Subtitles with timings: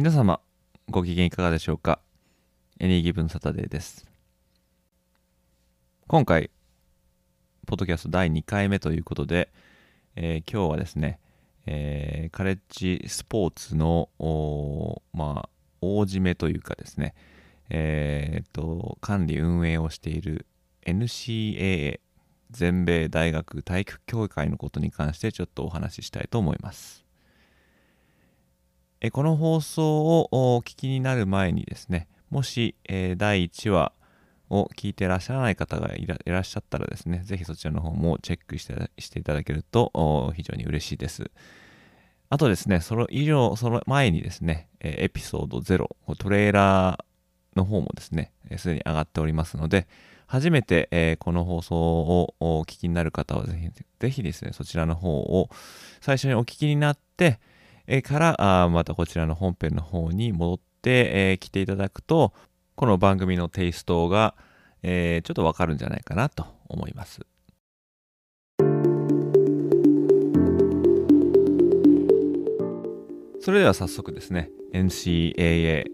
[0.00, 0.40] 皆様
[0.88, 2.00] ご機嫌いかがでしょうか？
[2.78, 4.06] エニーギブンサタデーです
[6.06, 6.48] 今回
[7.66, 9.52] ポッドキャスト第2回目ということで、
[10.16, 11.20] えー今日はですね、
[11.66, 14.08] えーカレッジスポーツの
[15.12, 15.48] まあ
[15.82, 17.14] 大締めというかですね、
[17.68, 20.46] えーと管理運営をしている
[20.86, 22.00] NCAA
[22.50, 27.04] 全米大学体育協会のことに関してちょっとお話ししたいと思います。
[29.08, 33.92] この放送をお聞きになる前にですね、もし、え第1話
[34.50, 41.30] を聞いてらっしゃらない方がいらっしゃったらですね、ぜひそちらの方もチェックしてしていただけると非常に嬉しいです。
[42.28, 49.88] あとですね、その以上、その前にですね、エピソード0、トレーラーの方もですね、すでに上がっておりますので、
[50.26, 55.48] 初めて、えーこの放送をお聞きになる方はぜひ、ぜひですね、そちらの方を
[56.02, 57.40] 最初にお聞きになって、
[57.92, 62.32] えからあまたこちらの本編の方に戻って、え来ていただくと、
[62.76, 64.36] この番組のテイストが、
[64.84, 67.20] えちょっとわかるんじゃないかなと思います。
[73.40, 75.84] それでは早速ですね、NCAA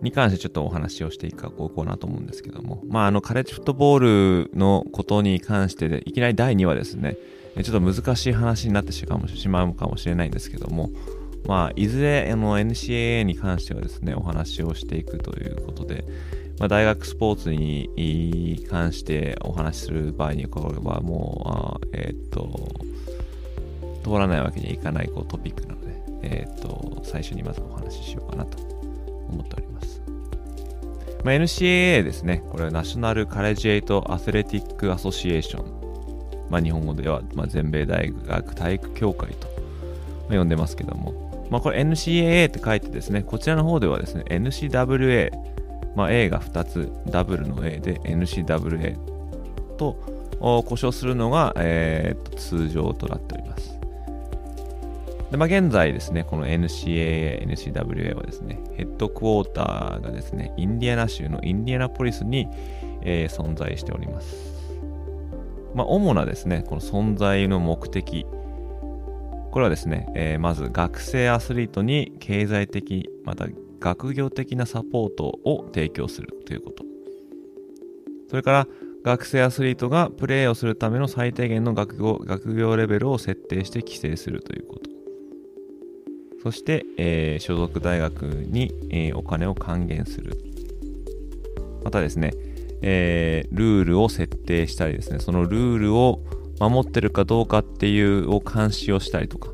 [0.00, 7.18] に関してちょっとお話をしていこうかなと思うんですけども、まあ、あの、カレッジフットボールのことに関してで、いきなり第2話ですね、
[7.62, 9.04] ちょっと難しい話になってし
[9.48, 10.90] まうかもしれないんですけども、
[11.46, 16.04] まあ、いずれあの NCAA に関してはですね、お話をしていくということで、
[16.58, 22.68] まあ、大学スポーツに関してお話しする場合にこれはもう、えーっと、
[24.04, 28.58] 通らないわけにはいかないこうトピックなので、えーっと、最初にまずお話ししようかなと
[29.28, 30.02] 思っております。
[31.24, 35.77] まあ、NCAA ですね、これは National Collegiate Athletic Association。
[36.50, 39.48] まあ、日本語では、まあ、全米大学体育協会と、
[40.28, 45.30] まあ呼んでますけども、まあ、これ NCAA って書いてですね、こちらの方ではですね、NCWA、
[45.94, 48.96] まあ、A が2つ、ダブルの A で NCWA
[49.76, 49.96] と
[50.40, 53.78] お呼称するのが、えーと通常となっております。
[55.30, 62.48] でまあ、現在ですね、この NCAA、NCWA はですね、ヘッドクォーターがですね、インディアナ州のインディアナポリスに、
[63.02, 64.47] えー存在しております。
[65.74, 68.26] まあ、主なですね、この存在の目的、
[69.50, 73.46] これはですね、えーまず学生アスリートに経済的、また
[73.80, 76.84] 学業的なサポートを提供するということ。
[78.28, 78.68] それから、
[79.04, 84.90] 学生アスリートがプレーをするための最低限の学業学業レベルを設定して規制するということ。
[86.42, 90.36] そして、えー所属大学に、えーお金を還元する。
[91.84, 92.32] またですね、
[92.82, 96.20] えールールを設定したりですね、そのルールを
[96.60, 99.50] 守ってるかどうかっていうを監視をしたりとか、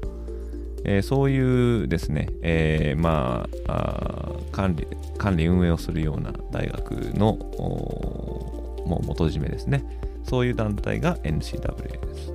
[0.85, 4.87] えーそういうですね、えーまあ管理、
[5.19, 7.37] 管理運営をするような大学の
[8.87, 9.85] もう元締めですね。
[10.25, 12.33] そういう団体が NCWA です。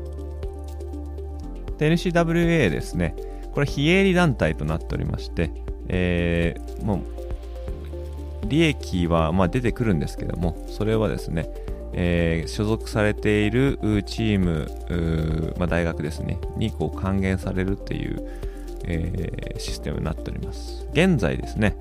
[1.77, 3.15] で、NCWA ですね、
[3.53, 5.51] これ非営利団体となっておりまして、
[5.87, 7.18] えーもう
[8.47, 11.49] 利益はまあ出てくるんですけども、それはですね、
[11.93, 18.21] えー所属されているチーム、まあ、大学ですね、にこう還元されるっていう、
[18.85, 20.87] えーシステムになっております。
[20.93, 21.75] 現在ですね、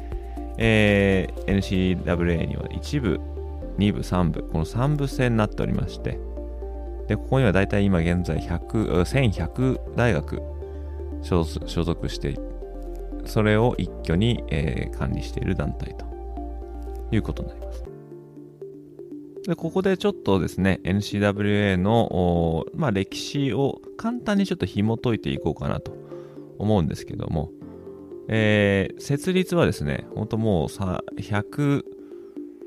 [0.58, 3.20] えー NCWA には1部、
[3.78, 6.18] 2部、3部、この3部制になっておりまして、
[7.06, 10.42] で、ここにはだいたい今現在100、1100大学
[11.22, 12.38] 所属して
[13.24, 16.07] それを一挙に、えー管理している団体と
[17.10, 17.84] いうことになります。
[19.48, 25.96] で、ここでちょっとですね、NCWA の、まあ、歴史を簡単にちょっと紐解いていこうかなと
[26.58, 27.50] 思うんですけども、
[28.28, 31.82] えー設立はですね、本当もうさ100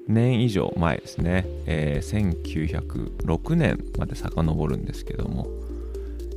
[0.07, 5.47] 年以上前ですね、えー1906年まで遡るんですけども、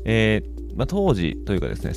[0.04, 1.94] えーまあ、当時というかですね、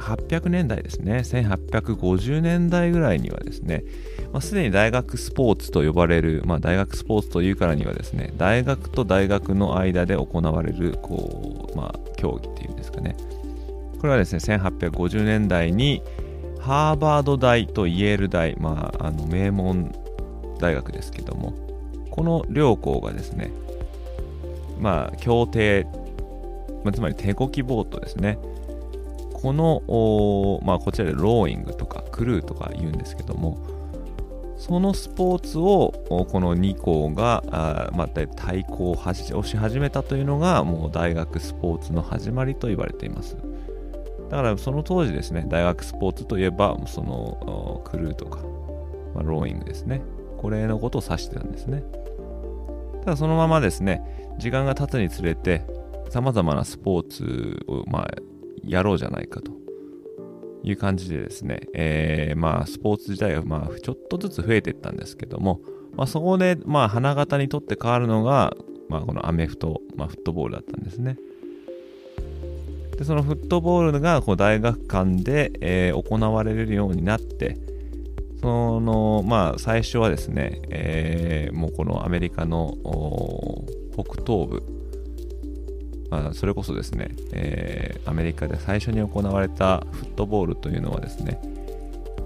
[0.00, 3.84] 1800年代ですね、1850年代ぐらいにはですね、
[4.32, 13.16] まあ、すでに大学スポーツと呼ばれる、まあ、大学スポーツというからにはですね、大学と大学の間で行われる、こう、まあ、競技っていうんですかね。
[13.98, 16.02] これはですね、1850年代に
[16.58, 19.94] ハーバード大とイェール大、まあ、あの名門
[20.58, 21.52] 大学ですけども、
[22.10, 23.52] この両校がですね、
[24.78, 25.86] まあ、協定、
[26.84, 28.38] まあ、つまり手こきボートですね。
[29.42, 33.58] この、まあ、こちらでローイングとかクルーとか言うんですけども、
[34.60, 35.92] そのスポーツを
[36.30, 43.36] この2校があ、まあ、対抗をし始めたというのがもう大学スポーツの始まりと言われています。
[44.28, 48.40] だからその当時ですね大学スポーツといえばそのクルーとか、
[49.14, 50.02] まあ、ローイングですね。
[50.36, 51.82] これのことを指してたんですね。
[53.04, 55.64] ただそのままですね時間が経つにつれて
[56.10, 58.10] 様々なスポーツを、まあ、
[58.64, 59.52] やろうじゃないかと
[60.62, 65.60] いう感じでですね、えー、まあ、スポーツ自体が、まあ、ちょっとずつ増えていったんですけども、
[65.94, 68.54] まあ、そこで、まあ、花形にとって変わるのが、
[68.88, 71.16] まあ、このアメフト、まあ、フットボールだったんですね。
[72.98, 77.56] で、そのフットボールがこう大学間で、えー、行われるようになって、
[78.40, 82.76] その、まあ、最初はですね、えー、もうこのアメリカの
[83.92, 84.79] 北東部、
[86.10, 91.40] あ、それこそですね、えー、アメリカで最初に行われたフットボールというのはですね、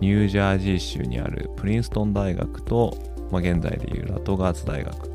[0.00, 2.96] ニュージャージー州にあるプリンストン大学と、
[3.30, 5.14] まあ、現在でいうラトガーツ大学。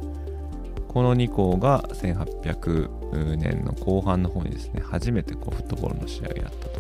[0.87, 6.79] この2校が1800年の後半の方にですね、初めてこうフットボールの試合をやったと。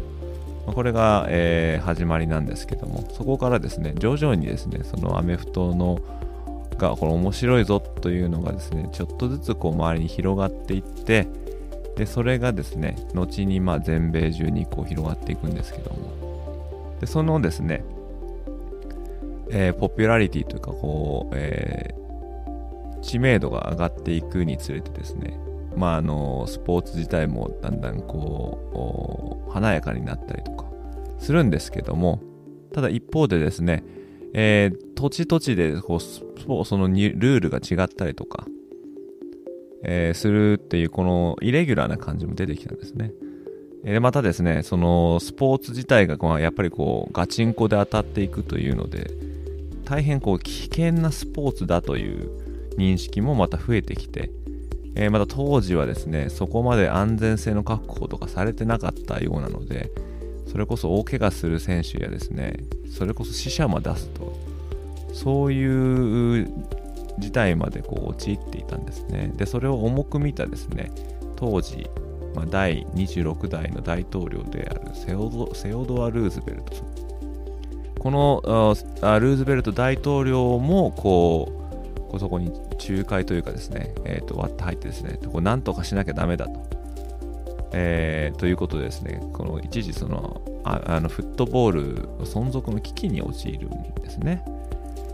[0.65, 5.99] まあ、これが、えー、始まりなんですけども、そこからですね、徐々にですね、そのアメフトの
[6.79, 11.27] がこれ面白いぞというのがですね、ちょっとずつこう周りに広がっていって、
[11.99, 16.97] でそれがですね後にま全米中にこう広がっていくんですけども。
[17.01, 17.83] でそのですね、
[19.49, 25.37] えー、ポピュラリティというかこう、えー、知名度が上がっていくにつれてですね
[25.75, 30.65] まああのスポーツ自体もだんだんこう華やかになったりとか
[31.19, 32.21] するんですけども
[32.73, 33.83] ただ一方でですね、
[34.33, 38.45] えー、土地土地でこうそのルールが違ったりとか
[39.83, 43.11] えー、するっていうこのイレギュラーな感じも出てきたんですね。
[43.83, 49.11] でまたですね、そのスポーツ自体がこうやっぱりこうガチンコで当たっていくというので、
[49.85, 54.31] 大変こう危険なスポーツだという認識もまた増えてきて、
[54.95, 59.91] えー、また当時はですね、そこまで安全性の確保とかされてなかったようなので、
[60.45, 64.37] それこそ大怪我する選手やですね、それこそ死者も出すと、
[65.13, 66.51] そういう
[67.19, 69.31] 事態までこう陥っていたんですね。
[69.35, 70.91] で、それを重く見たですね、
[71.35, 71.89] 当時、
[72.35, 76.85] まあ、第26代の大統領であるセオドセオドア・ルーズベルトさん。
[77.99, 78.41] この
[79.19, 82.51] ルーズベルト大統領もこう、こそこに
[82.87, 86.79] 仲介というかですね、えー、と割って入ってですね、こうなんとかしなきゃダメだと。
[87.71, 94.43] えー、ということでですね、この一時そのああのフットボール存続の危機に陥るんですね。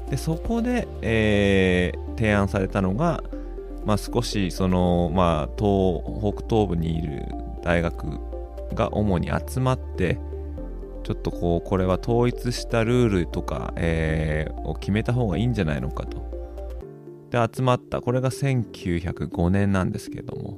[0.10, 3.24] でそこで、えー、提案されたのが、
[3.86, 6.02] まあ、少しその、まあ、東
[6.36, 7.26] 北東部にいる
[7.64, 8.20] 大学
[8.74, 10.20] が主に集まって
[11.04, 16.26] ちょっとこうこれは統一したルールとか、えー、を決めた方がいいんじゃないのかと。
[17.30, 18.02] で集まった。
[18.02, 20.58] これが1905年なんですけれども。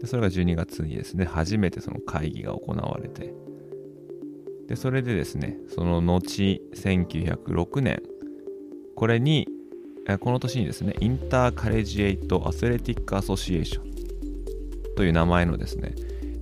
[0.00, 3.34] でそれが12月にですね初めてその会議が行われて。
[4.68, 6.20] でそれでですねその後
[6.72, 8.00] 1906年
[9.00, 9.48] これに
[10.20, 15.94] この年にですねインターカレジエイト・アスレティック・アソシエーションという名前のですね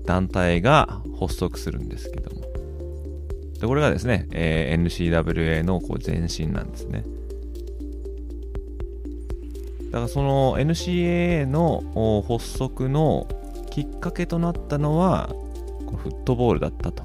[0.04, 2.42] 団体が発足するんですけども。
[3.60, 7.04] でこれがですね、えー、NCWA のこう前身なんですね。
[9.92, 13.28] だからその NCAA の発足の
[13.70, 15.28] きっかけとなったのは
[16.02, 17.04] フットボールだったと。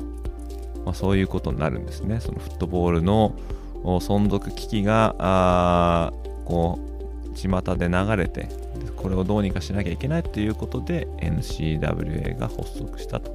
[0.83, 2.22] まあ、そういうことになるんですね。
[2.22, 3.36] そのフットボールの
[3.83, 6.13] 存続危機が、
[6.45, 6.93] こう、
[7.35, 8.47] 巷で流れて、
[8.95, 13.31] これをどうにかしなきゃいけないということで NCWA が発足したと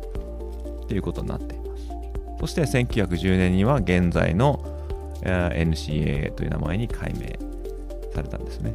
[0.84, 1.88] っていうことになっています。
[2.40, 4.60] そして1910年には現在の
[5.22, 7.38] NCAA という名前に改名
[8.14, 8.72] されたんですね。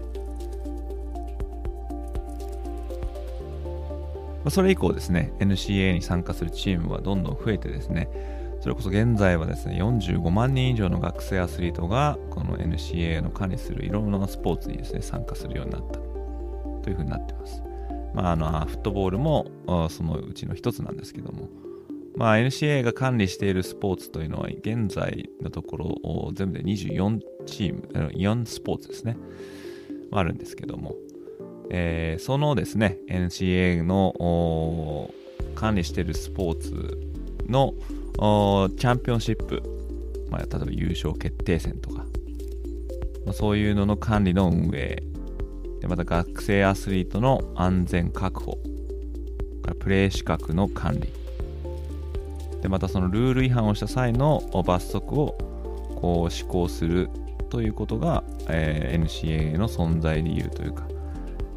[4.49, 8.09] それ以降ですね、NCAA に参加するチームはどんどん増えてですね、
[8.63, 15.99] それこそ現在はですね、45万人以上の学生アスリートが、この NCA の管理するいろんなスポーツにですね、参加するようになった。
[16.81, 17.61] というふうになってます。
[18.13, 19.51] まあ、あの、フットボールも
[19.89, 21.49] そのうちの一つなんですけども、
[22.15, 27.81] まあ、NCA が管理しているスポーツというのは、現在のところ、全部で24チーム、
[28.13, 29.17] 4スポーツですね、
[30.13, 30.95] あるんですけども、
[31.69, 35.11] えー、そのですね、NCA の
[35.53, 36.97] 管理しているスポーツ
[37.49, 37.73] の
[38.15, 39.61] チャンピオンシップ、
[40.29, 42.05] まあ、例えば優勝決定戦とか、
[43.25, 45.03] まあ、そういうのの管理の運営。
[45.81, 48.57] でまた学生アスリートの安全確保。
[49.79, 51.09] プレー資格の管理。
[52.61, 55.37] でまたそのルール違反をした際の罰則を
[55.95, 57.09] こう施行する
[57.49, 60.87] ということが、えー、NCAA の存在理由というか、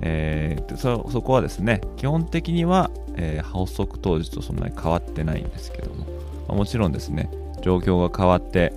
[0.01, 6.07] えー、そそこはですね基本的には、えー、発足当時とそんなに変わってないんですけども、
[6.49, 7.31] まあ、もちろんですね
[7.63, 8.73] 状況が変わって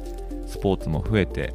[0.47, 1.53] スポーツも増えて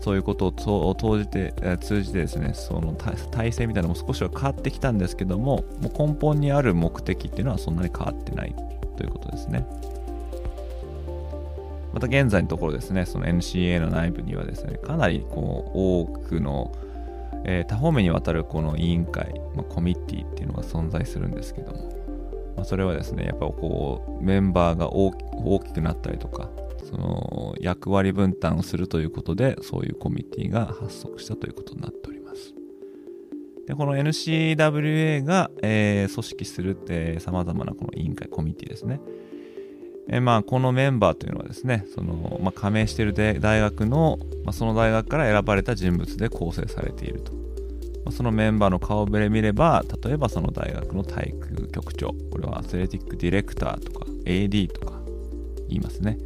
[0.00, 8.54] そういうことを通じて通じてですねその体制みたいなのも少しは変わってきたんですけどももう根本にある目的っていうのはそんなに変わってない
[8.96, 9.66] ということですね。
[11.96, 16.70] また現在のところですね、その NCA の内部にはですね、かなりこう多くの、
[17.46, 21.90] え、多方面にわたるこの委員会、まあ、コミッティっていうのが存在するんですけども、
[22.56, 25.12] まあ、それはですね、やっぱこうメンバーが大
[25.60, 26.50] きくなったりとか、
[26.84, 32.54] その役割分担をするということで、そういうコミッティが発足したということになっております。
[33.66, 39.00] で、この NCWA が、えー、組織するさまざまなこの委員会、コミッティですね。
[40.08, 47.32] えまあ、このメンバーというのはですね、そのまあ、加盟している大学の、まあ、その大学から選ばれた人物で構成されていると。
[48.10, 55.00] そのメンバーの顔ぶれ見れば、例えばその大学の体育局長、これはアスレティックディレクターとか AD とか
[55.68, 56.18] 言いますね。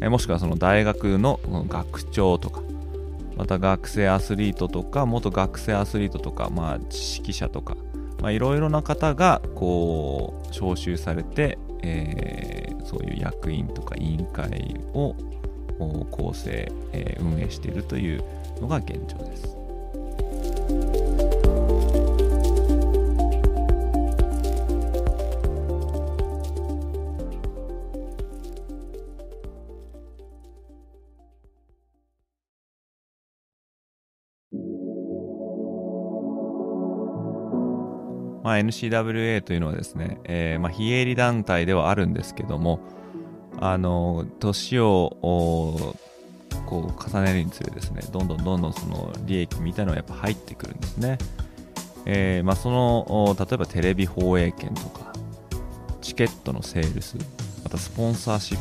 [0.00, 2.62] えもしくはその大学の学長とか、
[3.36, 7.76] また学生アスリートとか、元学生アスリートとか、まあ、知識者とか、
[8.30, 15.14] いろいろな方がこう招集されて、えー、そういう役員とか委員会を
[16.10, 18.24] 構成、えー、運営しているという
[18.60, 19.57] のが現状です。
[38.48, 42.80] まあ、NCWA というのはですね、えーまあ、非営利団体ではあるんですけども、
[43.60, 45.94] あの年を
[46.68, 51.16] こう重ねるにつれですね、どんどんどんどんその利益みたいなのがやっぱ入ってくるんですね。
[52.04, 55.14] えーまあ、その例えばテレビ放映権とか、
[56.02, 57.16] チケットのセールス、
[57.64, 58.58] またスポンサーシッ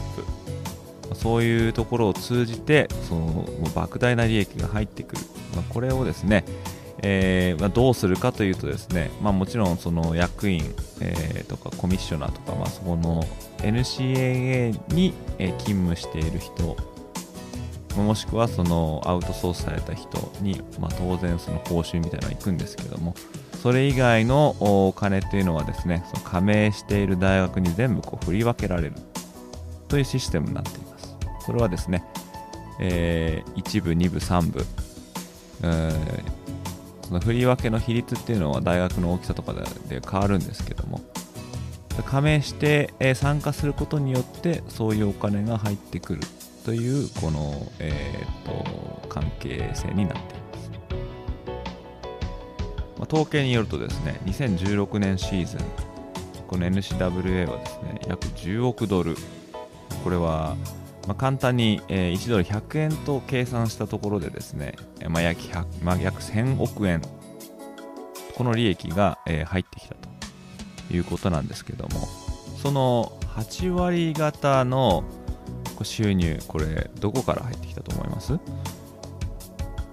[1.09, 3.43] プ、そういうところを通じて、その
[3.75, 5.21] 莫大な利益が入ってくる。
[5.53, 6.45] まあ、これをですね、
[7.03, 10.63] えーまあ、どうするかというとですね、まあ、もちろんその役員、
[11.01, 13.23] えー、とかコミッショナーとか、まあ、そこの
[13.59, 15.13] NCAA に、
[15.59, 16.75] 勤務している人
[18.03, 23.15] もしくはそのアウトソースされた人に、まあ、当然その報酬みたいなのが行くんですけども
[23.61, 28.93] それ以外のお金っていうのはですねその加盟している大学に全部こう振り分けられる
[29.87, 31.15] というシステムになっています。
[31.45, 32.03] それはですね、
[32.79, 34.65] えー、1部2部3部、
[35.63, 35.91] え
[37.03, 40.99] その振り分けの比率っていうのは大学の大きさとかで変わるんですけども
[42.05, 46.21] 加盟して、参加することによってそういうお金が入ってくる。
[46.67, 50.69] というこの、えーと、関係性になっています、
[52.99, 55.59] まあ、統計によるとですね2016年シーズン
[56.45, 59.15] この NCWA はですね約10億ドル。
[60.03, 60.57] これは
[61.07, 64.75] まあ、簡単に、えー、1ドル100円と計算したところでですね、
[65.07, 65.39] まあ、約
[65.81, 67.01] まあ、約1000億円、
[68.35, 70.09] この利益が、えー、入ってきたと
[70.93, 72.07] いうことなんですけども、
[72.61, 75.05] その8割方の
[75.83, 78.37] 収入、これ、どこから入ってきたと思います？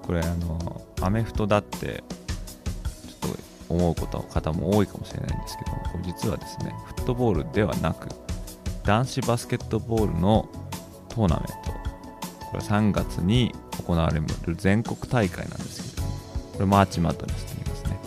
[0.03, 2.05] これ、あの、アメフトだって、
[3.21, 3.39] ちょっと
[3.69, 8.09] 思うこと方も多いかもしれないんですけども、これ実はですね、フットボールではなく、
[8.85, 10.49] 男子バスケットボールの
[11.09, 11.73] トーナメント。
[12.51, 13.53] これ3月に
[13.85, 14.25] 行われる
[14.57, 17.99] 全国大会なんですけどこれマーチマッドネスと言いますね。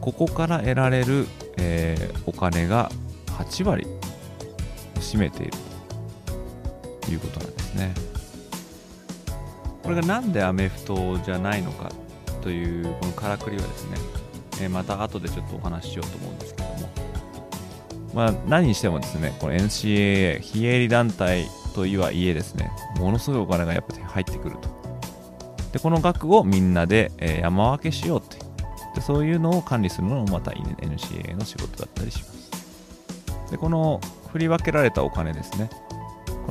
[0.00, 1.26] ここから得られる、
[1.58, 2.90] えー、お金が
[3.26, 5.52] 8割を占めている。
[7.10, 7.94] いうことなんですね
[9.82, 11.90] これがなんでアメフトじゃないのか
[12.40, 13.96] というこのからくりはですね、
[14.62, 16.90] え、また後でちょっとお話ししようと思うんですけども
[18.14, 24.68] まあ何にしてもですねこの NCAA 非営利団体とはいえですね、ものすごいお金がやっぱ入ってくると。
[25.72, 28.38] で、この額をみんなで、え、山分けしようって
[28.94, 29.00] で。
[29.00, 33.50] そういうのを管理するのもまた NCAA の仕事だったりします。
[33.50, 35.68] で、この振り分けられたお金ですね。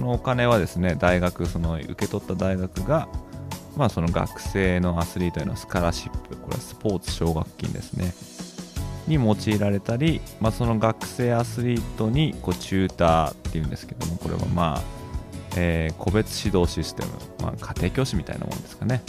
[0.04, 3.08] のお金はですね、大学、その受け取った大学が、
[3.76, 8.14] まあその学生のアスリートへのスカラシップ、これはスポーツ奨学金ですね。
[9.08, 14.82] に用いられたり、まあ、その学生アスリートにこうチューターっていうんですけどもこれはまあ、
[15.58, 19.04] えー、個別指導システム、まあ、家庭教師みたいなもんですかね、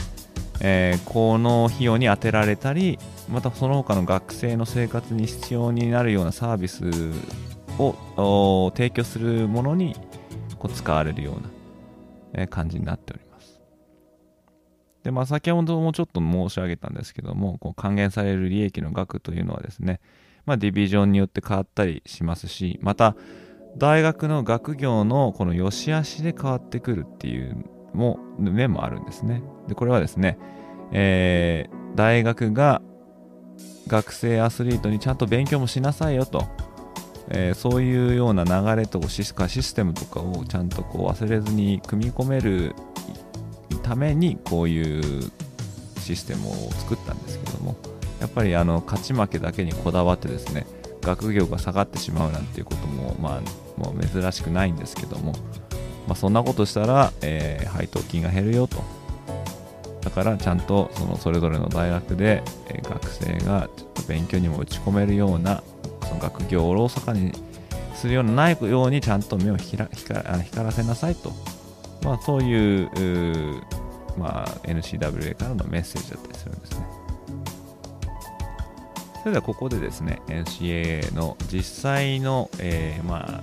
[0.60, 2.98] えー、この費用に充てられたり
[3.30, 6.84] またその他の学生の生活に必要になるようなサービス
[7.78, 9.96] を提供するものに
[10.64, 11.38] こう使われるよ
[12.35, 13.61] うな感じになっております。
[15.02, 20.00] で、まあ、先ほどもちょっと申し上げたんですけども、こう還元される利益の額というのはですね、
[20.47, 23.14] まあ、ディビジョンによって変わったりしますし、また、
[23.76, 27.56] 大学の学業のこの良し悪しで変わってくるっていう
[27.92, 29.42] も面もあるんですね。
[29.68, 30.38] で、これはですね、
[30.92, 32.80] えー、大学が
[33.87, 36.47] 学生アスリートにちゃんと勉強もしなさいよと、
[37.31, 42.75] えー、そういうような流れとシスシステムとかをちゃんとこう忘れずに組み込める
[43.83, 45.31] ためにこういう
[46.00, 47.76] システムを作ったんですけども
[48.21, 50.66] やっぱりあの勝ち負けだけにこだわってですね
[51.00, 55.33] 学業が下がってしまうなんていうことも,、まあ、もう珍しくないんですけども、
[56.07, 58.83] まあ、そんなことしたら、えー、配当金が減るよと。
[60.00, 65.62] だからちゃんとそのそれぞれの大学で、え、学生がちょっと勉強にも打ち込めるような
[66.14, 67.33] その学業をおろそかに
[67.94, 71.33] するようなないようにちゃんと目を光らせなさいと。
[72.02, 72.90] まあ、そういう、
[73.56, 73.62] う
[74.18, 76.87] まあ、NCWA からのメッセージだったりするんですね。
[79.21, 83.42] それではここでですね、NCAA の実際の、えー、ま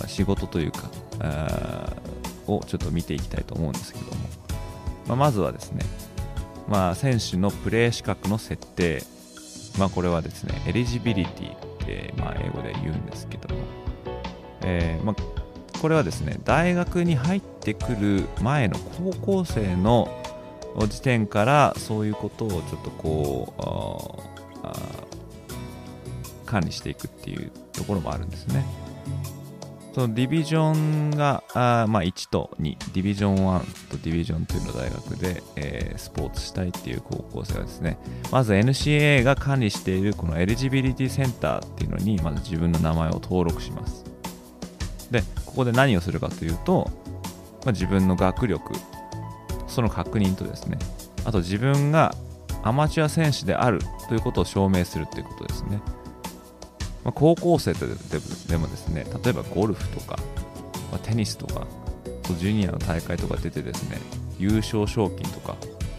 [0.00, 1.92] あ、仕事というかあ、
[2.46, 4.10] をちょっと見ていきたいと思うんですけども、
[5.08, 5.84] まあ、まずはですね、
[6.68, 9.02] まあ、選手のプレー資格の設定、
[9.76, 11.71] まあ、これはですね、エリジビリティ、
[12.16, 13.60] まあ、英語で言うんですけども、
[14.62, 20.08] えーまあ、これはですね大学に入ってくる前の高校生の
[20.88, 24.22] 時点からそういうことをちょっとこ
[26.38, 28.64] う管理していくっていうところもあるんですね。
[29.92, 37.98] そのディビジョンがあ、まあ、1と2、ディビジョン1とディビジョン2の大学で、えー、スポーツしたいっていう高校生はですね、
[38.30, 44.04] まず NCA が管理しているこのエリジビリティセンターっていうのに、まず自分の名前を登録します。
[45.10, 46.90] で、ここで何をするかというと、
[47.64, 48.72] まあ、自分の学力、
[49.66, 50.78] その確認とですね、
[51.26, 52.14] あと自分が
[52.62, 55.82] アマチュア選手であるということを証明するということですね。
[57.04, 57.86] まあ、高校生で
[58.48, 60.16] でもですね、例えばゴルフとか、
[60.90, 61.66] まあ、テニスとか、
[62.38, 63.98] ジュニアの大会とか出てですね、
[64.38, 65.56] 優勝賞金とか、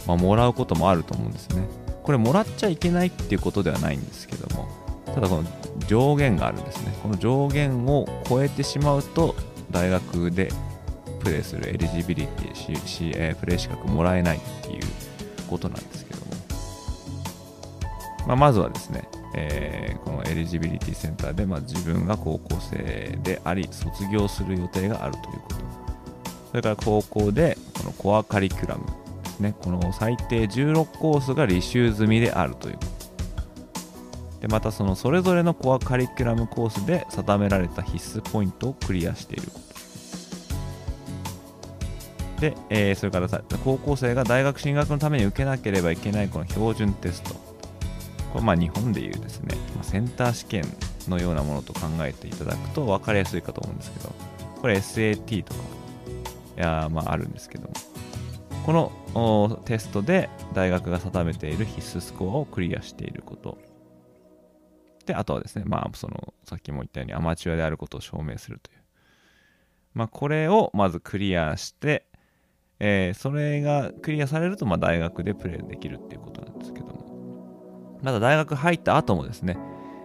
[0.08, 1.68] まあ、もらうこともあると思うんですね。
[2.04, 4.68] これもらっちゃいけないっていうことではないんですけども、
[5.14, 5.44] ただこの
[5.88, 6.94] 上限があるんですね。
[7.02, 9.36] この上限を超えてしまうと、
[9.72, 10.52] 大学で
[11.20, 14.82] プレーするエリジビリティし、えプレー資格もらえないっていう
[15.50, 16.26] ことなんですけども、
[18.28, 25.56] まあ、まずはですね、えー、このエリジビリティセンターで、まあ、自分が高校生であり、卒業する予定があるということ。
[26.52, 28.86] それから高校で、このコアカリキュラム
[29.24, 32.94] ですね、この最低16コースが履修済みであるということ。
[34.44, 39.60] でまたそのそれぞれのコアカリキュラムコースで定められた必須ポイントをクリアしているこ
[42.36, 43.30] とで、えー、それから
[43.64, 47.53] 高校生が大学進学のために受けなければいけないこの標準テスト
[48.34, 50.66] これまあ日本でいうですね、まセンター試験
[51.08, 54.14] のようなものと考えていただくと分かりやすいかと思うんですけど
[54.60, 55.60] これ SAT とか
[56.58, 57.74] いやまああるんですけども
[58.66, 58.74] こ
[59.14, 63.58] のテストで大学が定めている必須スコアをクリアしていること
[65.06, 68.78] で、あとはですね、まあ、その、さっきも言ったようにアマチュアであることを証明するという。
[69.94, 72.08] まあ、これをまずクリアして、
[72.80, 77.13] えー、それがクリアされると、まあ、大学でプレーできるっていうことなんですけども。
[78.04, 79.58] まだ大学入った後もですね、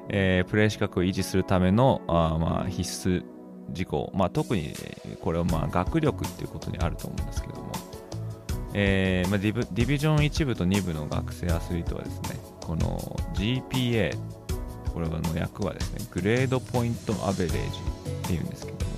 [0.08, 3.24] えー、プレー資格を維持するためのあまあ必須
[3.70, 4.72] 事項、まあ、特に
[5.20, 7.72] これはまあ学力っていうことにあると思うんですけども、
[8.72, 12.98] えーまあ、ディディビジョン1部と2部の学生アスリートはですね、この
[13.34, 14.16] GPA
[14.94, 18.92] これの役はですね、グレードポイントアベレージっていうんですけども、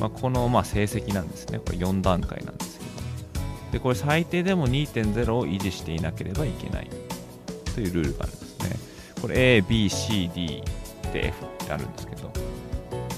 [0.00, 1.58] まあ、このまあ成績なんですね。
[1.58, 2.90] これ4段階なんですけど。
[3.72, 6.90] で、これ最低でも2.0を維持していなければいけない
[7.74, 8.76] というルールがあるんですね。
[9.20, 10.62] これ A、B、C、D
[11.12, 12.32] で F ってあるんですけど、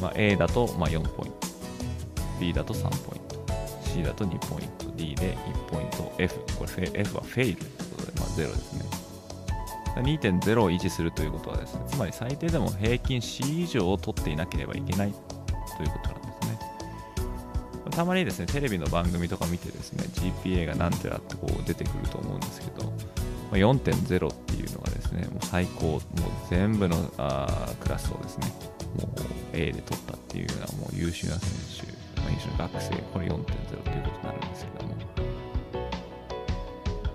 [0.01, 1.39] まあ、A だとま4ポイント、
[2.41, 3.45] B だと3ポイント、
[3.83, 9.07] C だと2ポイント、D で1ポイント、F、これ F はフェイルということで、まあ、0ですね。
[9.97, 16.59] 2.0を維持するということはですね、つまり最低でも平均 C 以上を取っていなければいけないということなんですね。
[17.91, 22.93] たまにですね、テレビの番組とか見てですね、GPA が何てらってこう出てくると思うんですけど、
[23.53, 26.01] 4.0っていうのがですね、もう最高、もう
[26.51, 28.53] 全部のあクラスをですね、
[29.01, 29.21] もう
[29.53, 31.51] A で取ったっていうようなもう優秀な選
[31.87, 34.95] 手、まあ、優秀な学生、これ4.0ということになるんですけども、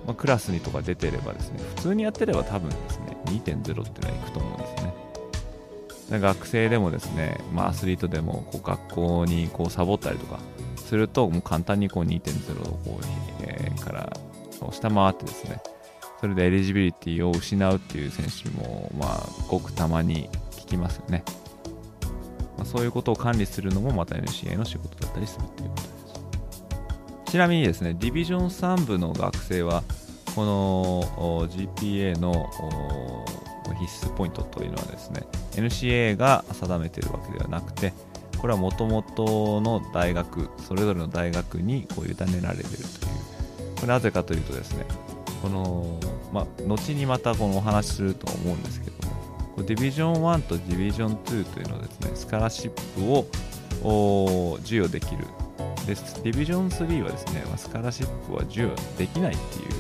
[0.06, 4.92] まあ、クラスにとか出てればですね、普通にやってれば多分ですね、2.0っていうのはいくと思うんですね。
[6.20, 10.40] 学生でもですね、まあ、アスリートでもこう学校にこうサボったりとか
[10.76, 13.06] すると、もう簡単にこう2.0をこう、
[13.44, 14.12] えー、から
[14.72, 15.62] 下回ってですね、
[16.22, 21.24] それでエリジビリティを失うっていう選手も、まあ、ごくたまに聞きますよね。
[22.58, 25.88] まあ、そういうことを管理するのもまた NCA の仕事だったりするということで
[27.26, 27.32] す。
[27.32, 29.84] ちなみにですね、ディビジョン3部の学生は、
[30.36, 32.50] この GPA の
[33.80, 37.94] 必須ポイントというのはですね、NCA が定めているわけではなくて、
[38.38, 43.10] これはもともとの大学、それぞれの大学にこう委ねられているとい
[43.70, 44.86] う、これなぜかというとですね、
[45.42, 46.00] この、
[46.32, 49.08] ま、後にまたこのお話しすると思うんですけど
[49.58, 53.12] も、ディビジョン1とディビジョン2というのはですね、スカラシップ
[53.84, 55.26] を授与できる。
[55.86, 59.72] で、ディビジョン3はですね、スカラシップは授与できないっていう、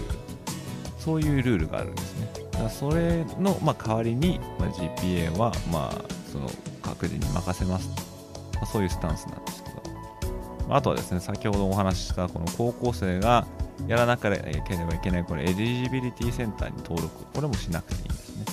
[1.00, 2.28] そういうルールがあるんですね。
[2.54, 6.50] だそれの、ま、代わりに、ま、GPA は、まあ、その
[6.82, 7.90] 各自に任せます。
[8.56, 9.82] まあ、そういうスタンスなんですけど。
[10.76, 13.46] あとはですね、先ほどお話ししたこの高校生が
[13.88, 17.26] やらなければいけないこれエリジビリティセンターに登録。
[17.34, 18.46] これもしなくていいんですね。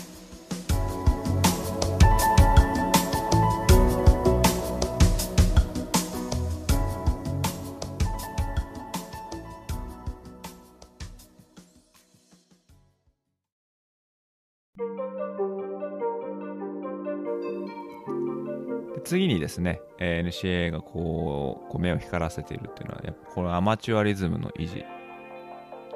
[19.05, 24.85] 次にですね、NCA がこう目を光らせているっていうのはやっぱこのアマチュアリズムの維持。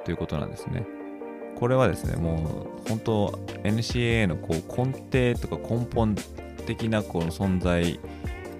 [0.05, 0.87] ということなんですね。
[1.59, 3.29] これはですね、もう本当
[3.63, 6.17] NCAA のこう根底とか根本
[6.67, 8.01] 的なこの存在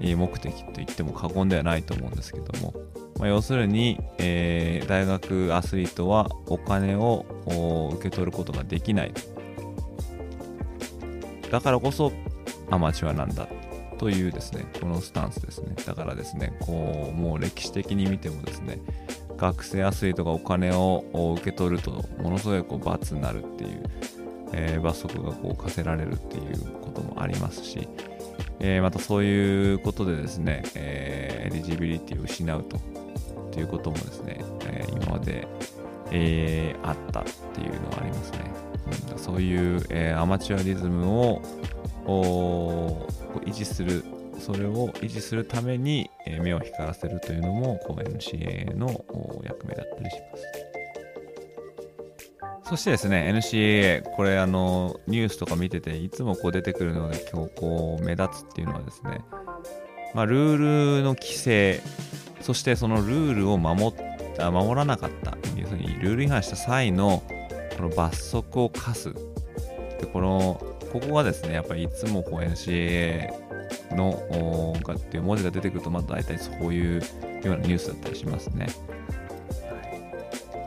[0.01, 2.75] 目的と言っても過言ではないと思うんですけども、
[3.19, 7.25] まあ、要するに、えー、大学アスリートはお金を
[7.95, 9.13] 受け取ることができない
[11.51, 12.13] だからこそ
[12.71, 13.47] アマチュアなんだ
[13.99, 18.79] というですねこのスタンスですねだからですねこうもう歴史的に見てもですね
[19.43, 21.05] 学生アスリートがお金を
[21.37, 21.91] 受け取ると
[22.23, 23.83] ものすごいこう罰になるっていう、
[24.53, 27.89] えー、罰則がこう課せられるっていうこともありますし、
[28.61, 32.79] えー、またそういうことでですね、えー、エリジビリティを失うと
[33.51, 35.49] ということもですね、えー、今まで、
[36.13, 38.39] えー、あったっていうのはありますね。
[39.13, 41.43] うん、そういう、えー、アマチュアリズムを
[43.45, 44.05] 維持する
[44.45, 46.11] それを維持するために
[46.43, 48.89] 目を光らせるというのもこう NCA の
[49.45, 50.73] 役目だったりします。
[52.65, 59.21] そしてですね、NCAA、これあの、ニュースとか見てて、いつもこう出てくるので、今日こう目立つっていうのはですね、
[60.15, 61.81] まあ、ルールの規制、
[62.41, 63.95] そしてそのルールを守っ
[64.37, 67.23] た守らなかった、要するにルール違反した際の
[67.77, 69.13] この罰則を課す。
[70.01, 70.61] で、この、
[70.93, 73.31] ここがですね、やっぱりいつもこう NCAA
[73.93, 77.03] のがっていう文字が出てくると、まあ、大体そういうよ
[77.45, 78.67] うなニュースだったりしますね。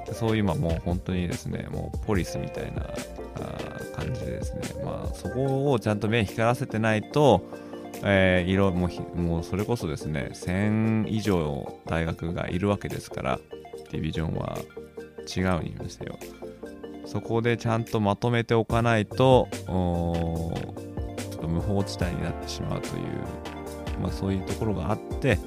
[0.08, 2.88] はい、そういう今もう本当にですね、もうポリスみたいな
[3.96, 7.42] 感じでですね、まあ、そこをちゃんと目光らせてないと、
[8.04, 13.40] えー、色ももうそれこそですね、1000以上大学がいるわけですから、
[13.92, 14.58] ディビジョンは
[15.36, 16.20] 違うんですよ。
[17.06, 19.48] そこでちゃんとまとめておかないと、
[21.46, 25.38] と無法地帯になってしまうという、まあ、そういうところがあって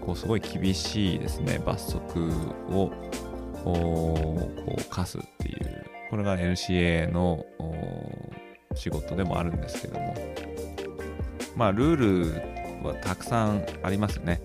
[0.00, 2.28] こうすごい厳しいですね罰則
[2.68, 2.90] を
[3.62, 5.86] こう課すっていう。
[6.10, 7.46] これが NCA の
[8.74, 10.14] 仕事でもあるんですけども。
[11.56, 14.40] まあルールはたくさんありますね。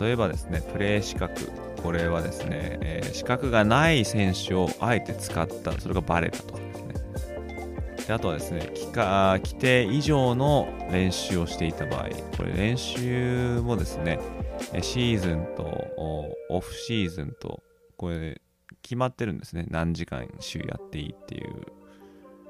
[0.00, 1.50] 例えばですねプレー資格。
[1.82, 5.72] これはですね、えー、資格がない選手をあえて使った。
[5.80, 6.61] それがバレたと。
[8.06, 14.18] であとはですね規定以上の練習をしていた場合これ練習もですね
[14.80, 15.62] シーズンと
[16.48, 17.62] オフシーズンと
[17.96, 18.40] これ
[18.82, 19.66] 決まってるんですね。
[19.70, 21.52] 何時間週やっていいっていう。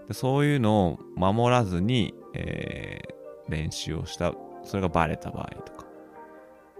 [0.08, 4.32] でそういうのを守らずに、えー、練習をした
[4.64, 5.86] それがバレた場合とか。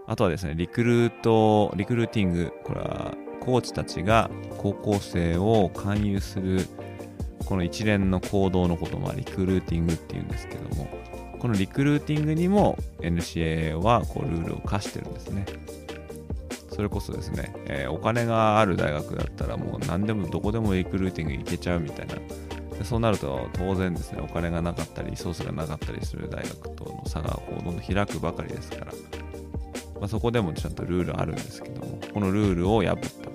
[0.09, 6.67] あとはですねリクルートリクルーティングこれはコーチたちが高校生を勧誘する
[7.45, 10.89] この一連の行動のこともリクルーティングっていうんですけども
[11.39, 15.45] このリクルーティングにも NCAA はこうルールを課してるんですね。
[16.71, 22.15] それこそですね、えー、お金がある大学だったらもう何でもどこでもリクルーティング行けちゃうみたいな。
[22.85, 28.93] そうなると当然ですねお金がなかったりリソースがなかったりする大学との差がこうどんどん開くばかりですから、
[30.01, 33.32] まあ、そこでもちゃんとルールあるんですけどもこのルールを破った。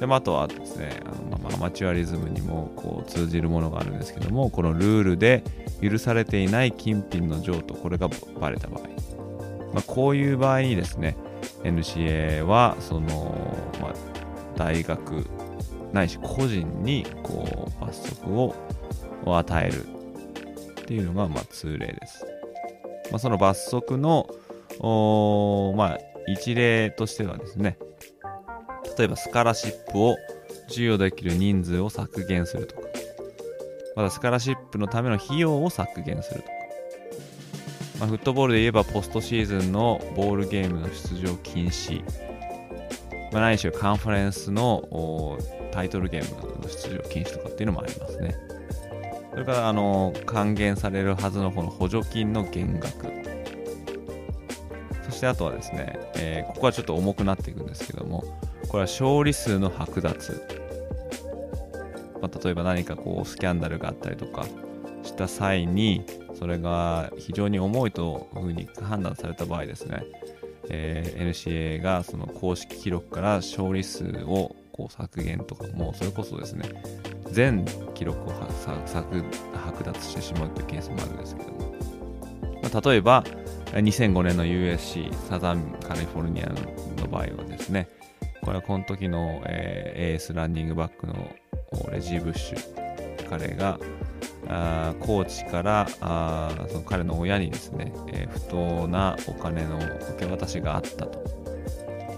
[0.00, 5.42] で、まあ、あとはですねあの、まあ、アマチュアリズムにもこう通じるものがあるんですけどもこのルールで
[5.82, 8.08] 許されていない金品の譲渡これが
[8.40, 8.82] バレた場合、
[9.74, 11.16] まあ、こういう場合にですね
[11.62, 13.94] NCA はその、まあ、
[14.56, 15.26] 大学
[15.92, 18.54] ないし個人にこう罰則を
[19.24, 19.84] 与える
[20.80, 22.26] っていうのがまあ通例です。
[23.10, 24.28] まあ、その罰則の
[25.76, 27.78] まあ、一例としてはですね
[28.98, 30.16] 例えばスカラシップを
[30.68, 32.82] 授与できる人数を削減するとか
[33.96, 36.58] またスカラシップのための費用を削減するとか
[37.98, 42.02] まあ、フットボールで言えばポストシーズンのボールゲームの出場禁止、
[43.32, 45.36] まあ、ないしはカンファレンスの
[45.72, 48.36] タイトルゲームの出場禁止とかっていうのもありますね。
[49.32, 53.06] それからあの還元されるはずのこの補助金の減額。
[55.04, 58.24] そしてあとはですね、えー、ここはちょっと重くなっていくんですけども、
[58.68, 60.42] これは勝利数の剥奪。
[62.20, 64.46] まあ、例えば何かこうスキャンダルがあったりとか
[65.02, 66.04] した際に、
[66.38, 70.04] それが非常に重いというふうに判断された場合ですね、
[70.68, 76.70] えー、NCA がその公式記録から勝利数をこう削減とかもうそれこそですね
[77.32, 81.74] 全記録を剥奪してしまうというケースもあるんですけども、
[82.62, 83.24] まあ、例えば
[83.72, 87.88] 2005年の USC サザンカリフォルニアの場合はですね
[88.48, 91.12] これはこの時の、えー、エースランニングバックの
[91.92, 93.78] レジー・ブッシュ彼が
[94.48, 99.84] あコーチからあその彼の親にですね、えー、不当なお金の受
[100.18, 101.22] け渡しがあったと、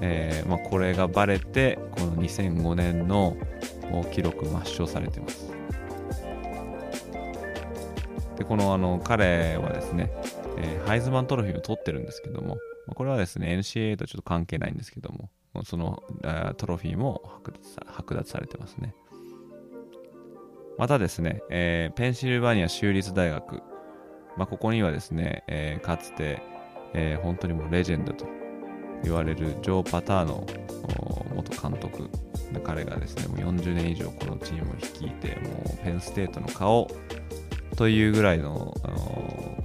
[0.03, 3.37] えーまあ、これがバレてこの2005年の
[4.12, 5.51] 記録抹消されてます。
[8.38, 10.12] でこのあの彼はですね、
[10.59, 12.57] えー、ハイズマントロフィーを取ってるんですけども
[12.95, 15.29] これはですね NCAA とちょっと関係ないんですけども
[15.65, 16.03] その
[16.57, 17.23] トロフィーも
[17.87, 18.95] 剥奪されてますね。
[20.79, 23.57] またですね、えー、ペンシルバニア州立大学、
[24.39, 26.41] まあ、ここにはですね、えー、かつて、
[26.95, 28.27] えー、本当にもうレジェンドと
[29.05, 30.47] 言われるジョー・パターの
[31.35, 32.09] 元監督。
[32.65, 36.91] 彼がですねもう40年以上このチームを率いてもうペンステートの顔
[37.77, 38.75] というぐらいの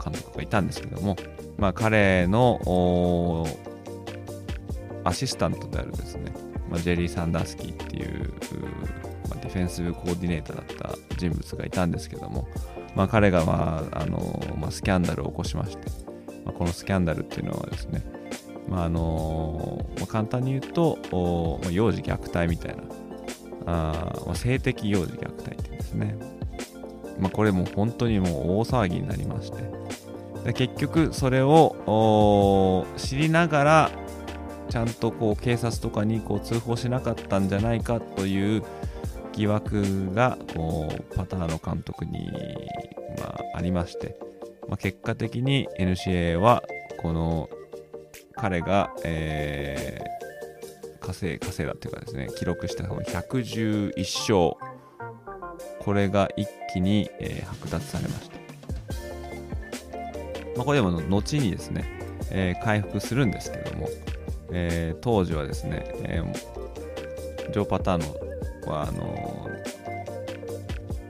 [0.03, 1.15] 監督がいたんですけども、
[1.57, 3.47] まあ、彼の
[5.05, 6.33] アシスタントであるですね、
[6.69, 8.33] まあ、ジェリー・サンダースキーっていう
[9.29, 12.47] まあ、ディフェンスコーディネーターだった人物がいたんですけども、
[12.95, 15.87] まあ、彼が、まああのまあ、スキャンダルを起こしまして、
[16.45, 18.03] まあ、このスキャンダルっていうのはですね、
[18.69, 20.97] まああのまあ、簡単に言うと、
[21.63, 22.83] まあ、幼児虐待みたいな、
[23.65, 26.15] あまあ、性的幼児虐待っていうんですね。
[27.19, 29.63] まあ、これも本当にもう大騒ぎになりまして、
[30.43, 33.91] で結局それを知りながら
[34.69, 38.63] ちゃんとこう警察とかにこう通報しなかったんじゃないかという
[39.33, 42.31] 疑惑がこうパターの監督に、
[43.19, 44.17] まあ、ありまして、
[44.67, 46.63] まあ、結果的に NCA は
[47.01, 47.49] この
[48.35, 54.75] 彼が、えー、稼い稼いだっていうかですね記録した111勝
[55.79, 58.37] これが一気に、えー、剥奪されました、
[60.55, 61.85] まあ、これでも後にですね、
[62.31, 63.87] えー、回復するんですけども、
[64.51, 69.49] えー、当時はですね、えー、ジョー・パターのはあの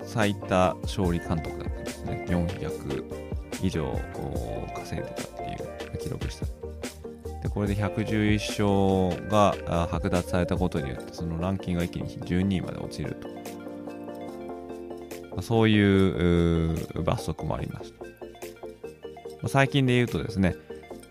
[0.05, 2.25] 最多勝利監督だったんですね。
[2.29, 3.03] 400
[3.61, 3.91] 以上
[4.75, 6.45] 稼いでたっていう記録した。
[7.41, 9.55] でこれで111勝が
[9.87, 13.27] 剥奪されたことによってそのランキングが一気に12位まで落ちると。
[15.31, 17.93] まあそういう罰則もありまし
[19.41, 19.47] た。
[19.49, 20.55] 最近で言うとですね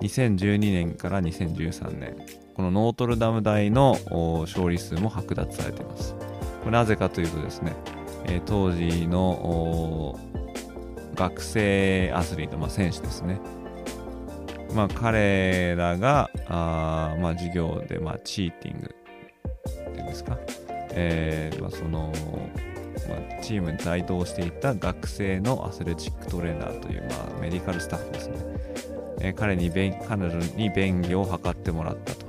[0.04, 2.16] 2012年から2013年
[2.54, 3.98] このノートルダム大の
[4.42, 6.14] 勝利数も剥奪されています。
[6.70, 7.74] なぜかというとですね、
[8.26, 10.18] えー、当時の
[11.14, 13.40] 学生アスリート、まあ、選手ですね。
[14.74, 18.94] まあ、彼らがあ、まあ、授業で、まあ、チーティング
[19.90, 20.38] っていうんですか、
[20.92, 22.12] えーまあ、その、
[23.08, 28.36] まあ、チームに帯同していた学生のアスレチックトレーナーという、まあ、メディカルスタッフですね、
[29.20, 32.26] えー、彼に彼女に便宜を図ってもらったと、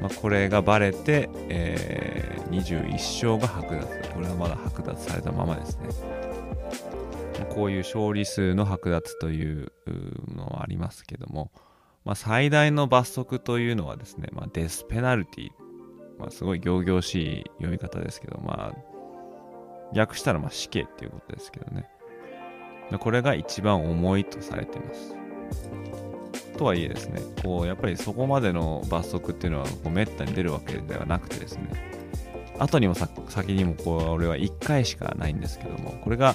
[0.00, 4.08] まあ、これがバレて、え21勝が剥奪。
[4.14, 5.88] これはまだ剥奪されたままですね。
[7.54, 9.72] こういう勝利数の剥奪という
[10.34, 11.50] のはありますけども、
[12.04, 15.48] まあ、最大の罰則というのはですね、まあ、デスペナルティ、
[16.18, 18.91] まあ、すごい仰々しい読み方ですけど、まあ、
[19.94, 21.88] 訳したらま死刑っていうことですけどね。
[22.98, 25.16] これが一番重いとされています。
[26.58, 31.68] とはいえですね、こうやっぱりそこまでの罰則っていうのはこうめったに出るわけではなくてですね、
[32.58, 36.34] 後にも先にもこれは1回しかないんですけども、これが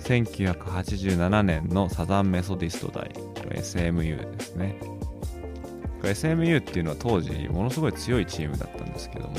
[0.00, 3.10] 1987年のサザンメソディスト大、
[3.50, 4.76] SMU ですね。
[6.02, 9.34] SMU っていうのは当時ものすごい強いチームだったんですけども、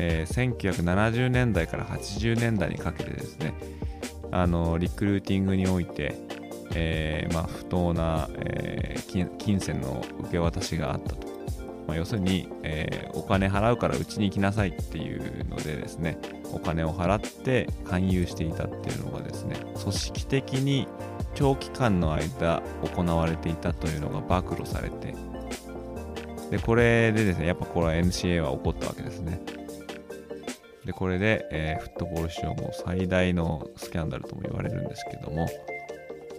[0.00, 3.52] えー、1970年代から80年代にかけてですね、
[4.30, 6.14] あのリクルーティングにおいて、
[6.74, 11.26] えーまあ、不当な、えー、金銭の受け渡しがあったと。
[11.88, 16.18] まあ、要するに、えー、お金払うからうちに来なさいっていうのでですね、
[16.52, 20.86] お金を払って勧誘していたっていうのがですね、組織的に
[21.34, 22.62] 長期間の間
[22.94, 25.14] 行われていたというのが暴露されて、
[26.50, 29.40] で、これでですね、やっぱこれは NCA は怒ったわけですね。
[30.88, 35.46] で、これで、えー、フットボール史上も最大のスキャンダルとも言われるんですけども、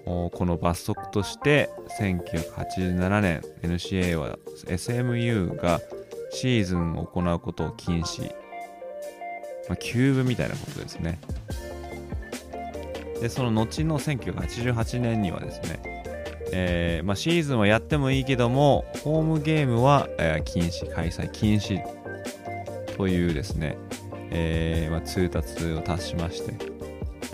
[0.06, 5.82] この罰則として1987年 NCA は SMU が
[6.32, 8.24] シーズンを行うことを禁止、
[9.68, 11.20] まあ、キューブみたいなことですね。
[13.22, 15.80] でその後の1988年にはですね、
[16.52, 21.84] えー、まあ、シーズンはやってもいいけどもホームゲームは、えー、禁止開催禁止
[22.98, 23.78] というですね、
[24.32, 26.54] えー、まあ、通達を達しまして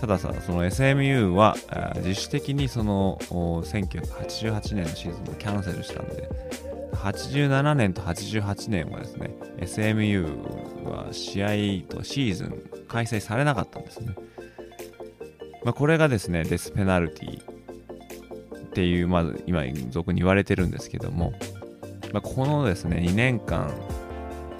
[0.00, 1.56] たださ、その SMU は
[1.96, 6.28] 自主的にその1988年のシーズンをキャンセルしたんで、
[6.92, 11.48] 87年と88年はですね、SMU は試合
[11.88, 14.14] とシーズン開催されなかったんですね。
[15.64, 21.32] まあ、これがですね、デスペナルティっていう、まず今、俗に言われてるんですけども、
[22.12, 23.72] まあ、このですね、2年間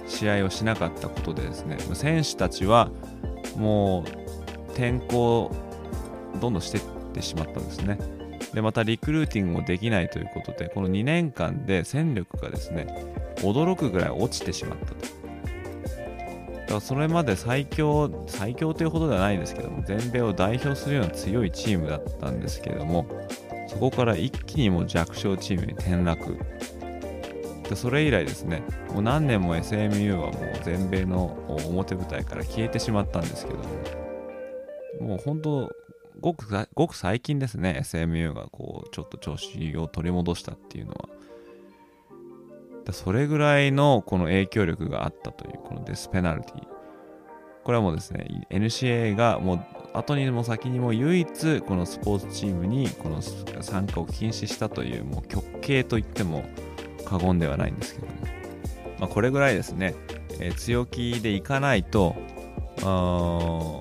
[0.07, 2.89] 試合をしなかったことでですね、選手たちは
[3.57, 4.05] も
[4.67, 5.51] う転校
[6.39, 7.97] どんどんしていってしまったんですね。
[8.53, 12.87] で、またリクルーティングもできないということで、この2年間で戦力がですね、
[13.37, 14.95] 驚くぐらい落ちてしまったと。
[14.95, 23.05] だからそれまで最強、最強というほどではないですけども、全米を代表するような強いチームだったんですけれども、
[23.67, 26.37] そこから一気にも弱小チームに転落。
[27.69, 33.59] でそれ以来ですね、もう何年も SMU はもう全米の表舞台から消えてしまったんですけど
[35.01, 35.71] も、もう本当
[36.19, 41.09] ごくごく最近ですね SMU がこうちょっと調子を取り戻したっていうのは。
[42.93, 46.67] それぐらいのこの影響力があったというこのデスペナルティ。
[47.65, 49.59] これはもうですね NCA がもう
[49.93, 56.45] 後にも先にも唯一このスポーツチームにこの参加を禁止したというもう極刑と言っても
[57.07, 58.13] 過言ではないんですけども、
[58.99, 59.95] まあ、これぐらいですね、
[60.41, 62.15] えー、強気でいかないと
[62.83, 63.79] あ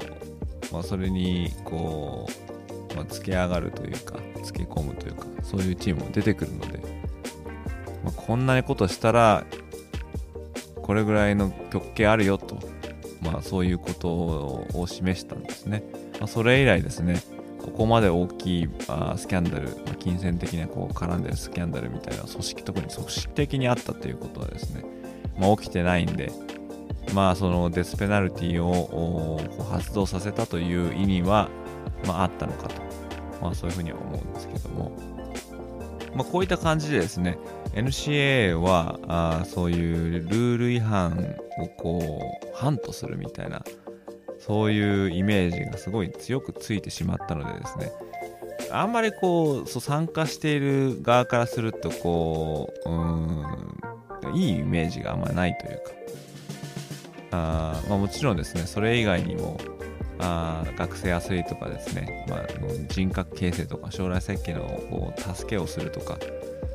[0.73, 2.29] まあ、それにこ
[2.93, 6.79] う、まあ、つけ上がるというかつけ込むというかそういうチームも出てくるので、
[8.05, 9.45] まあ、こんなにことしたら
[10.83, 12.59] これぐらいの極刑あるよと、
[13.21, 15.85] まあ、そういうことを示したんですね、
[16.21, 17.21] まあ、それ以来ですね。
[17.67, 24.85] ここまで大きいあスキャンダル、ま、金銭的なこう絡んでるスキャンダルみたいな組織特に組織的にあったということはですね、
[25.39, 26.31] まあ、起きてないんで、
[27.13, 31.51] まあ、そのデスペナルティを発動させたという意味は、
[32.07, 32.75] まあ、あったのかと、
[33.43, 34.93] まあ、そういうふうには思うんですけども、
[36.15, 37.37] まあ、こういった感じでですね
[37.75, 43.63] NCAA はあそういうルール違反をこうハントするみたいな
[44.47, 47.91] そういうイメージがすごい強くついてしまったのでですね
[48.71, 55.97] あんまりこうそう参加している側からするとこううんいいイメージがあんまないというか
[57.33, 59.59] あまあ、もちろんですねそれ以外にも
[60.21, 62.41] あ学生アスリートがですね、まあ、
[62.89, 66.19] 人格形成とか将来設計のこう助けをするとか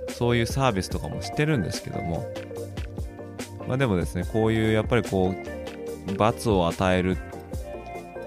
[0.10, 2.28] そういうサービスとかもしてるんですけども、
[3.68, 5.34] まあ、でもですねこういうやっぱりこ
[6.08, 7.18] う罰を与える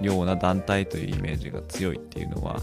[0.04, 2.60] ような団体というイメージが強いっていうのは、ま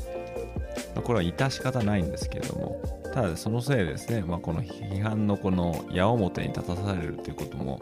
[0.97, 2.81] あ、これは致し方ないんですけれども
[3.13, 7.81] ただそのせいですね、まあ、この批判のこの矢面に立たされるということも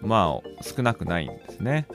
[0.00, 1.86] まあ少なくないんですね。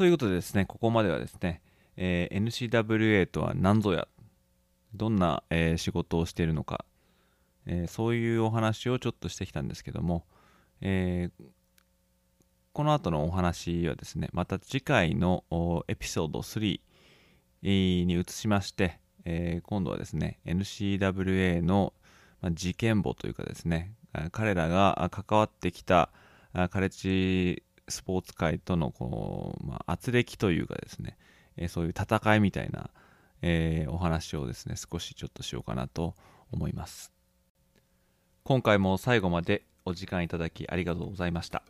[0.00, 1.60] ということでですね、ここまではですね、
[1.96, 4.08] えー、NCWA とは何ぞや、
[4.94, 6.84] どんな、えー、仕事をしているのか、
[7.66, 10.24] えー、そういうお話をちょっとしてきたんですけども、
[10.80, 11.44] えー、
[12.72, 15.44] この後のお話はですね、また次回の
[15.88, 16.80] エピソード3
[17.62, 21.92] に移しまして、えー、今度はですね、NCWA の
[22.52, 23.92] 事件簿というかですね、
[24.32, 26.10] 彼らが関わってきた
[26.70, 31.16] カレッジスポーツ界とのこう、まあ、圧力というかですね、
[31.56, 32.90] えー、そういう戦いみたいな、
[33.42, 36.14] えー、お話をですね、少しちょっとしようかなと
[36.52, 37.12] 思います。
[38.44, 41.62] 今回も最後までお時間いただきありがとうございました。